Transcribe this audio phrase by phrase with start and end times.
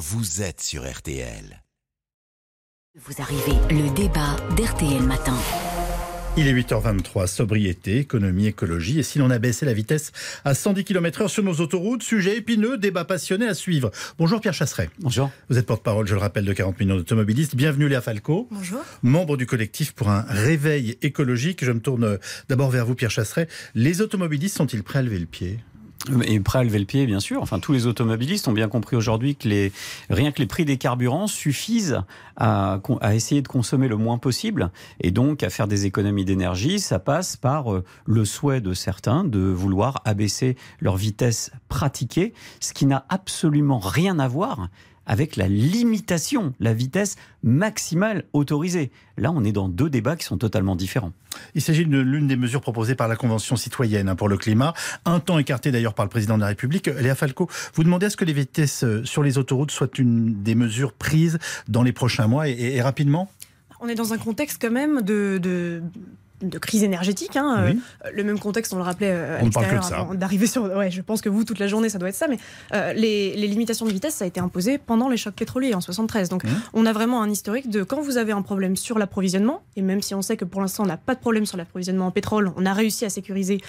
[0.00, 1.62] vous êtes sur RTL.
[2.98, 5.36] Vous arrivez, le débat d'RTL Matin.
[6.38, 8.98] Il est 8h23, sobriété, économie, écologie.
[8.98, 10.12] Et si l'on a baissé la vitesse
[10.46, 13.90] à 110 km/h sur nos autoroutes, sujet épineux, débat passionné à suivre.
[14.16, 14.88] Bonjour Pierre Chasseret.
[15.00, 15.30] Bonjour.
[15.50, 17.54] Vous êtes porte-parole, je le rappelle, de 40 millions d'automobilistes.
[17.54, 18.48] Bienvenue Léa Falco.
[18.50, 18.80] Bonjour.
[19.02, 21.62] Membre du collectif pour un réveil écologique.
[21.62, 23.48] Je me tourne d'abord vers vous Pierre Chasseret.
[23.74, 25.60] Les automobilistes sont-ils prêts à lever le pied?
[26.24, 27.42] Et prêt à lever le pied, bien sûr.
[27.42, 29.72] Enfin, tous les automobilistes ont bien compris aujourd'hui que les,
[30.08, 32.02] rien que les prix des carburants suffisent
[32.36, 36.80] à, à, essayer de consommer le moins possible et donc à faire des économies d'énergie.
[36.80, 42.72] Ça passe par euh, le souhait de certains de vouloir abaisser leur vitesse pratiquée, ce
[42.72, 44.68] qui n'a absolument rien à voir
[45.10, 48.92] avec la limitation, la vitesse maximale autorisée.
[49.16, 51.10] Là, on est dans deux débats qui sont totalement différents.
[51.56, 54.72] Il s'agit de l'une des mesures proposées par la Convention citoyenne hein, pour le climat,
[55.04, 56.86] un temps écarté d'ailleurs par le président de la République.
[56.86, 60.44] Léa Falco, vous demandez à ce que les vitesses euh, sur les autoroutes soient une
[60.44, 63.28] des mesures prises dans les prochains mois et, rapidement?
[63.80, 65.82] On est dans un contexte quand même de, de
[66.60, 67.36] crise énergétique.
[67.36, 67.74] Hein,
[68.04, 70.64] euh, le même contexte, on le rappelait euh, à l'extérieur d'arriver sur.
[70.64, 72.28] Ouais, je pense que vous, toute la journée, ça doit être ça.
[72.28, 72.38] Mais
[72.74, 76.28] euh, les, limitations de vitesse, ça a été imposé pendant les chocs pétroliers en 73.
[76.28, 76.48] Donc, mmh.
[76.74, 80.02] on a vraiment un historique de quand vous avez un problème sur l'approvisionnement, et même
[80.02, 82.52] si on sait que pour l'instant, on n'a pas de problème sur l'approvisionnement en pétrole,
[82.56, 83.60] on a réussi à sécuriser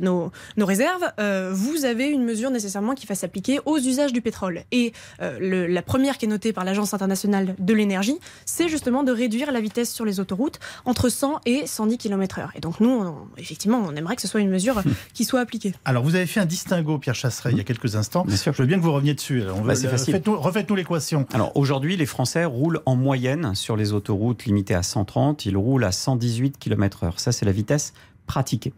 [0.00, 1.12] nos, nos, réserves,
[1.52, 4.62] vous avez une mesure nécessairement qui va s'appliquer aux usages du pétrole.
[4.72, 9.52] Et la première qui est notée par l'Agence internationale de l'énergie, c'est justement de réduire
[9.52, 13.04] la vitesse sur les autoroutes entre 100 et 110 km et donc nous,
[13.36, 14.82] effectivement, on aimerait que ce soit une mesure
[15.14, 15.74] qui soit appliquée.
[15.84, 18.24] Alors vous avez fait un distinguo, Pierre Chasseret, il y a quelques instants.
[18.24, 18.52] Bien sûr.
[18.52, 19.42] Je veux bien que vous reveniez dessus.
[19.54, 21.26] On bah, Refaites-nous l'équation.
[21.32, 25.46] Alors aujourd'hui, les Français roulent en moyenne sur les autoroutes limitées à 130.
[25.46, 27.12] Ils roulent à 118 km/h.
[27.16, 27.92] Ça, c'est la vitesse
[28.26, 28.72] pratiquée.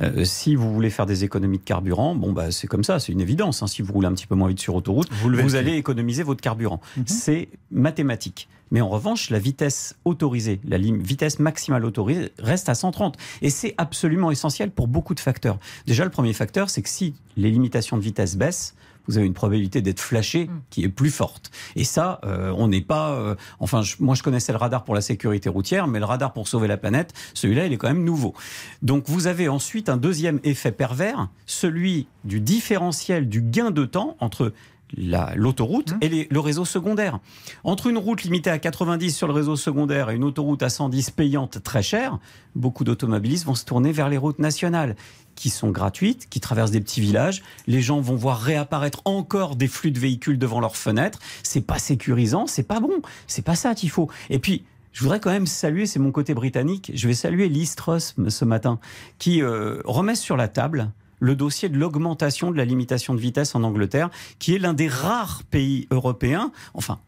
[0.00, 3.12] Euh, si vous voulez faire des économies de carburant, bon bah c'est comme ça, c'est
[3.12, 3.62] une évidence.
[3.62, 3.66] Hein.
[3.66, 6.80] Si vous roulez un petit peu moins vite sur autoroute, vous, allez économiser votre carburant.
[6.96, 7.04] Mhm.
[7.06, 8.48] C'est mathématique.
[8.70, 13.16] Mais en revanche, la vitesse autorisée, la vitesse maximale autorisée reste à 130.
[13.42, 15.58] Et c'est absolument essentiel pour beaucoup de facteurs.
[15.86, 18.74] Déjà, le premier facteur, c'est que si les limitations de vitesse baissent,
[19.08, 20.62] vous avez une probabilité d'être flashé mm.
[20.70, 21.50] qui est plus forte.
[21.74, 23.12] Et ça, euh, on n'est pas.
[23.12, 26.48] Euh, enfin, moi, je connaissais le radar pour la sécurité routière, mais le radar pour
[26.48, 28.34] sauver la planète, celui-là, il est quand même nouveau.
[28.82, 34.16] Donc, vous avez ensuite un deuxième effet pervers, celui du différentiel du gain de temps
[34.20, 34.52] entre
[34.94, 35.98] l'autoroute mmh.
[36.02, 37.18] et le réseau secondaire.
[37.64, 41.10] Entre une route limitée à 90 sur le réseau secondaire et une autoroute à 110
[41.10, 42.18] payante très chère,
[42.54, 44.96] beaucoup d'automobilistes vont se tourner vers les routes nationales
[45.34, 47.42] qui sont gratuites, qui traversent des petits villages.
[47.66, 51.18] Les gens vont voir réapparaître encore des flux de véhicules devant leurs fenêtres.
[51.42, 54.08] C'est pas sécurisant, c'est pas bon, c'est pas ça qu'il faut.
[54.30, 58.14] Et puis je voudrais quand même saluer, c'est mon côté britannique, je vais saluer Listros
[58.28, 58.80] ce matin,
[59.18, 63.54] qui euh, remet sur la table le dossier de l'augmentation de la limitation de vitesse
[63.54, 66.98] en Angleterre, qui est l'un des rares pays européens, enfin,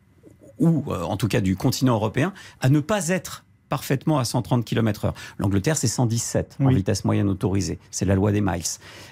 [0.58, 4.64] ou euh, en tout cas du continent européen, à ne pas être parfaitement à 130
[4.64, 5.12] km/h.
[5.38, 7.78] L'Angleterre, c'est 117 en vitesse moyenne autorisée.
[7.90, 8.62] C'est la loi des miles.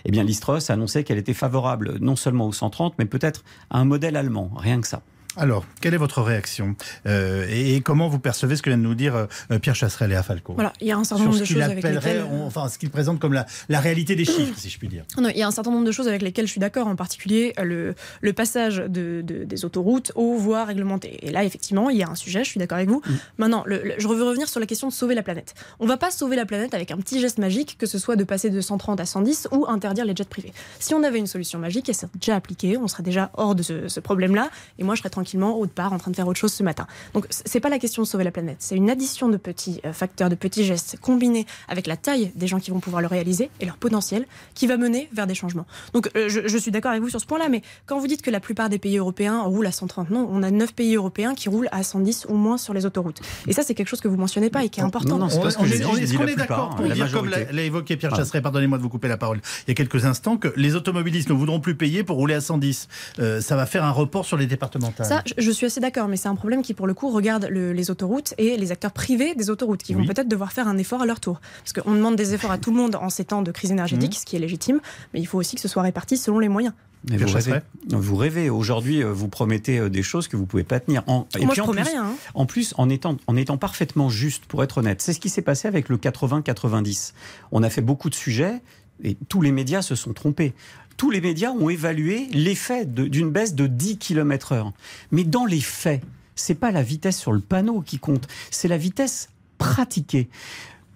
[0.04, 3.78] Eh bien, Listros a annoncé qu'elle était favorable non seulement aux 130, mais peut-être à
[3.78, 4.50] un modèle allemand.
[4.56, 5.02] Rien que ça.
[5.36, 6.76] Alors, quelle est votre réaction
[7.06, 9.14] euh, et, comment vous percevez ce que vient de nous dire
[9.50, 11.82] euh, Pierre Chasseret et Falco Voilà, il y a un certain nombre de choses avec
[11.82, 12.24] lesquelles...
[12.46, 15.04] Enfin, ce qu'il présente comme la, réalité des chiffres, si je puis dire.
[15.18, 16.96] Non, il y a un certain nombre de choses avec lesquelles je suis d'accord, en
[16.96, 21.18] particulier le, le passage de, des autoroutes aux voies réglementées.
[21.26, 23.02] Et là, effectivement, il y a un sujet, je suis d'accord avec vous.
[23.06, 23.12] Mm.
[23.38, 25.54] Maintenant, je veux revenir sur la question de sauver la planète.
[25.80, 28.16] On ne va pas sauver la planète avec un petit geste magique, que ce soit
[28.16, 30.52] de passer de 130 à 110 ou interdire les jets privés.
[30.78, 33.62] Si on avait une solution magique, et c'est déjà appliqué, on serait déjà hors de
[33.62, 36.38] ce, ce problème-là, et moi, je serais tranquillement autre part en train de faire autre
[36.38, 36.86] chose ce matin.
[37.14, 39.92] Donc c'est pas la question de sauver la planète, c'est une addition de petits euh,
[39.92, 43.50] facteurs, de petits gestes combinés avec la taille des gens qui vont pouvoir le réaliser
[43.60, 45.66] et leur potentiel qui va mener vers des changements.
[45.92, 48.30] Donc euh, je, suis d'accord avec vous sur ce point-là, mais quand vous dites que
[48.30, 51.48] la plupart des pays européens roulent à 130, non, on a 9 pays européens qui
[51.48, 53.20] roulent à 110 ou moins sur les autoroutes.
[53.48, 55.18] Et ça c'est quelque chose que vous mentionnez pas et qui est important.
[55.18, 55.56] Non, non, ce Est-ce
[56.16, 59.16] qu'on est, d'accord pour dire, comme l'a évoqué Pierre Chasseret, pardonnez-moi de vous couper la
[59.16, 62.34] parole, il y a quelques instants, que les automobilistes ne voudront plus payer pour rouler
[62.34, 62.88] à 110
[63.18, 65.06] euh, Ça va faire un report sur les départementales.
[65.06, 67.90] Ça, je suis assez d'accord, mais c'est un problème qui, pour le coup, regarde les
[67.90, 71.06] autoroutes et les acteurs privés des autoroutes qui vont peut-être devoir faire un effort à
[71.06, 71.40] leur tour.
[71.62, 74.12] Parce qu'on demande des efforts à tout le monde en ces temps de crise énergétique,
[74.12, 74.20] mmh.
[74.20, 74.80] ce qui est légitime,
[75.12, 76.74] mais il faut aussi que ce soit réparti selon les moyens.
[77.04, 77.60] vous, rêvez.
[77.88, 78.50] vous rêvez.
[78.50, 81.02] Aujourd'hui, euh, vous promettez euh, des choses que vous ne pouvez pas tenir.
[81.06, 82.06] En, et Moi, je en promets rien.
[82.06, 82.14] Hein.
[82.34, 85.42] En plus, en étant, en étant parfaitement juste, pour être honnête, c'est ce qui s'est
[85.42, 87.12] passé avec le 80-90.
[87.52, 88.60] On a fait beaucoup de sujets
[89.02, 90.54] et tous les médias se sont trompés
[90.96, 94.72] tous les médias ont évalué l'effet d'une baisse de 10 km/h.
[95.10, 96.02] Mais dans les faits,
[96.34, 100.28] c'est pas la vitesse sur le panneau qui compte, c'est la vitesse pratiquée.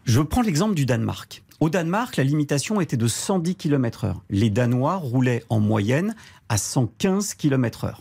[0.04, 1.42] Je prends l'exemple du Danemark.
[1.60, 4.14] Au Danemark, la limitation était de 110 km/h.
[4.30, 6.14] Les Danois roulaient en moyenne
[6.48, 7.94] à 115 km/h.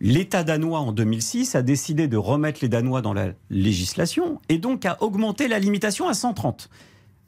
[0.00, 4.84] L'État danois en 2006 a décidé de remettre les Danois dans la législation et donc
[4.86, 6.68] a augmenté la limitation à 130.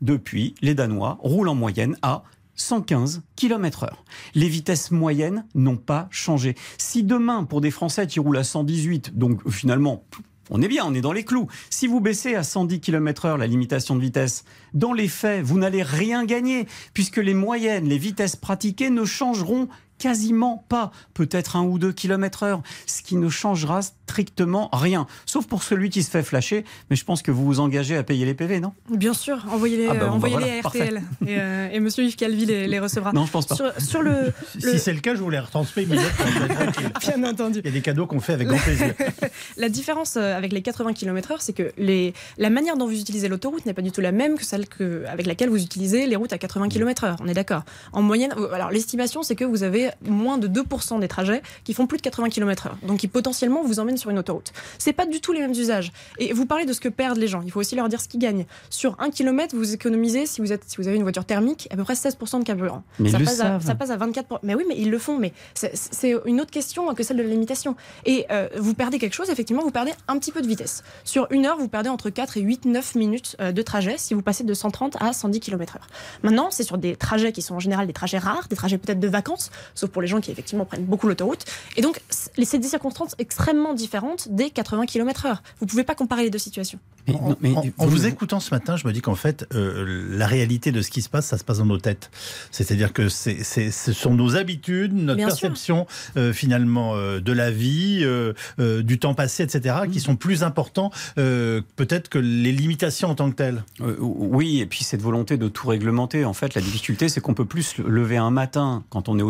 [0.02, 2.24] Depuis, les Danois roulent en moyenne à
[2.56, 3.90] 115 km/h.
[4.34, 6.56] Les vitesses moyennes n'ont pas changé.
[6.78, 10.04] Si demain, pour des Français qui roulent à 118, donc finalement,
[10.50, 11.48] on est bien, on est dans les clous.
[11.70, 14.44] Si vous baissez à 110 km/h la limitation de vitesse,
[14.74, 19.68] dans les faits, vous n'allez rien gagner, puisque les moyennes, les vitesses pratiquées ne changeront
[19.98, 25.46] quasiment pas, peut-être un ou deux kilomètres heure, ce qui ne changera strictement rien, sauf
[25.46, 26.64] pour celui qui se fait flasher.
[26.90, 28.72] Mais je pense que vous vous engagez à payer les PV, non?
[28.90, 32.16] Bien sûr, envoyez-les, Ah bah, euh, bah voilà, à RTL et, euh, et Monsieur Yves
[32.16, 33.12] Calvi les, les recevra.
[33.12, 33.54] Non, je pense pas.
[33.56, 36.26] Sur, sur le, Si le- c'est le cas, je vous les retransmets immédiatement.
[37.00, 37.60] bien entendu.
[37.60, 38.94] Il y a des cadeaux qu'on fait avec grand plaisir.
[39.56, 43.28] La différence euh, avec les 80 km/h, c'est que les, la manière dont vous utilisez
[43.28, 46.16] l'autoroute n'est pas du tout la même que celle que, avec laquelle vous utilisez les
[46.16, 47.16] routes à 80 km/h.
[47.20, 47.62] On est d'accord.
[47.92, 51.86] En moyenne, alors l'estimation, c'est que vous avez moins de 2% des trajets qui font
[51.86, 54.52] plus de 80 km/h, donc qui potentiellement vous emmènent sur une autoroute.
[54.78, 55.92] C'est pas du tout les mêmes usages.
[56.18, 57.42] Et vous parlez de ce que perdent les gens.
[57.44, 58.46] Il faut aussi leur dire ce qu'ils gagnent.
[58.70, 61.76] Sur un kilomètre, vous économisez, si vous, êtes, si vous avez une voiture thermique, à
[61.76, 62.82] peu près 16% de carburant.
[62.98, 63.64] Mais ils ça, le passe à, savent.
[63.66, 64.38] ça passe à 24%.
[64.42, 65.18] Mais oui, mais ils le font.
[65.18, 67.76] Mais c'est- c'est une autre question que celle de la limitation.
[68.04, 70.82] Et euh, vous perdez quelque chose, effectivement, vous perdez un petit peu de vitesse.
[71.04, 74.14] Sur une heure, vous perdez entre 4 et 8, 9 minutes euh, de trajet si
[74.14, 75.80] vous passez de 130 à 110 km/h.
[76.22, 79.00] Maintenant, c'est sur des trajets qui sont en général des trajets rares, des trajets peut-être
[79.00, 81.44] de vacances, sauf pour les gens qui effectivement prennent beaucoup l'autoroute.
[81.76, 85.36] Et donc, c'est des circonstances extrêmement différentes des 80 km/h.
[85.60, 86.80] Vous pouvez pas comparer les deux situations.
[87.06, 89.14] Mais En, non, mais en- en vous- vous écoutant ce matin, je me dis qu'en
[89.14, 92.10] fait, euh, la réalité de ce qui se passe, ça se passe dans nos têtes.
[92.50, 95.86] C'est-à-dire que c'est, c'est- ce sont nos habitudes, notre Bien perception
[96.16, 100.42] euh, finalement euh, de la vie, euh, euh, du temps passé, etc., qui sont plus
[100.42, 103.62] importants euh, peut-être que les limitations en tant que telles.
[103.80, 106.24] Euh, oui, et puis cette volonté de tout réglementer.
[106.24, 109.22] En fait, la difficulté, c'est qu'on peut plus se lever un matin quand on est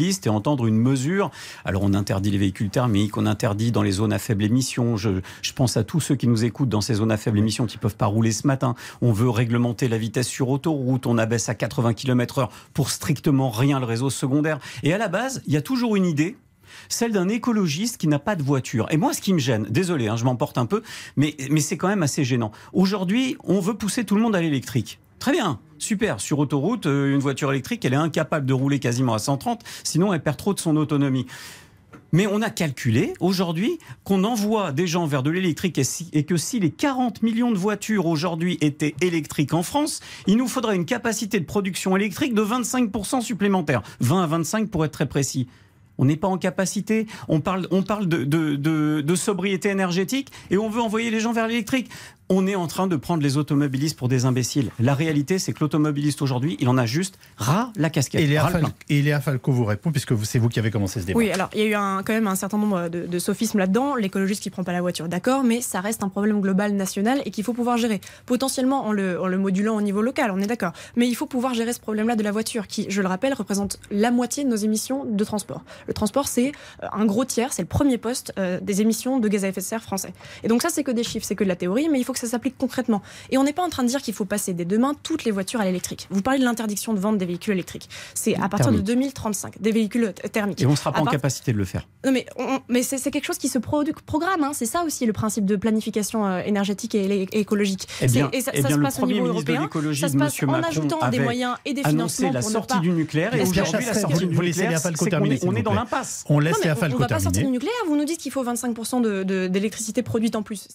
[0.00, 1.30] et entendre une mesure.
[1.64, 4.96] Alors, on interdit les véhicules thermiques, on interdit dans les zones à faible émission.
[4.96, 5.10] Je,
[5.42, 7.78] je pense à tous ceux qui nous écoutent dans ces zones à faible émission qui
[7.78, 8.74] peuvent pas rouler ce matin.
[9.00, 13.78] On veut réglementer la vitesse sur autoroute, on abaisse à 80 km/h pour strictement rien
[13.78, 14.58] le réseau secondaire.
[14.82, 16.36] Et à la base, il y a toujours une idée
[16.88, 18.86] celle d'un écologiste qui n'a pas de voiture.
[18.90, 20.82] Et moi, ce qui me gêne, désolé, hein, je m'emporte un peu,
[21.16, 22.50] mais, mais c'est quand même assez gênant.
[22.72, 24.98] Aujourd'hui, on veut pousser tout le monde à l'électrique.
[25.22, 26.20] Très bien, super.
[26.20, 30.12] Sur autoroute, euh, une voiture électrique, elle est incapable de rouler quasiment à 130, sinon
[30.12, 31.26] elle perd trop de son autonomie.
[32.10, 35.78] Mais on a calculé aujourd'hui qu'on envoie des gens vers de l'électrique
[36.12, 40.48] et, que si les 40 millions de voitures aujourd'hui étaient électriques en France, il nous
[40.48, 43.82] faudrait une capacité de production électrique de 25% supplémentaire.
[44.00, 45.46] 20 à 25 pour être très précis.
[45.98, 47.06] On n'est pas en capacité.
[47.28, 47.68] On parle,
[48.08, 51.90] de- de sobriété énergétique et on veut envoyer les gens vers l'électrique.
[52.28, 54.70] On est en train de prendre les automobilistes pour des imbéciles.
[54.80, 58.22] La réalité, c'est que l'automobiliste aujourd'hui, il en a juste ras la casquette.
[58.22, 61.04] Et Léa, Fal- et Léa Falco vous répond, puisque c'est vous qui avez commencé ce
[61.04, 61.18] débat.
[61.18, 63.58] Oui, alors il y a eu un- quand même un certain nombre de, de sophismes
[63.58, 63.96] là-dedans.
[63.96, 67.30] L'écologiste qui prend pas la voiture, d'accord, mais ça reste un problème global national et
[67.30, 68.00] qu'il faut pouvoir gérer.
[68.24, 70.72] Potentiellement en le, en le modulant au niveau local, on est d'accord.
[70.96, 73.78] Mais il faut pouvoir gérer ce problème-là de la voiture qui, je le rappelle, représente
[73.90, 75.64] la moitié de nos émissions de transport.
[75.86, 76.52] Le transport, c'est
[76.82, 79.60] euh, un gros tiers, c'est le premier poste euh, des émissions de gaz à effet
[79.60, 80.14] de serre français.
[80.44, 82.11] Et donc ça, c'est que des chiffres, c'est que de la théorie, mais il faut
[82.12, 83.02] que ça s'applique concrètement.
[83.30, 85.30] Et on n'est pas en train de dire qu'il faut passer dès demain toutes les
[85.30, 86.06] voitures à l'électrique.
[86.10, 87.88] Vous parlez de l'interdiction de vente des véhicules électriques.
[88.14, 88.86] C'est à partir de Thermiques.
[88.86, 90.60] 2035, des véhicules euh, thermiques.
[90.62, 91.86] Et on ne sera pas en capacité de le faire.
[92.04, 94.42] Non, mais, on- mais c'est quelque chose qui se programme.
[94.44, 94.50] hein.
[94.54, 97.88] C'est ça aussi le principe de planification euh, énergétique et, et écologique.
[98.00, 99.68] Eh bien, et ça, eh ça bien, se le passe au niveau de européen.
[99.94, 102.74] Ça se passe en Macron ajoutant des moyens et des financements la pour ne sortie
[102.74, 102.80] pas...
[102.80, 104.80] du nucléaire et aujourd'hui la sortie vous- du nucléaire,
[105.44, 106.24] on est dans l'impasse.
[106.28, 107.72] On laisse Léa on, Falco va pas sortir du nucléaire.
[107.86, 110.68] Vous nous dites qu'il faut 25% de- de- d'électricité produite en plus.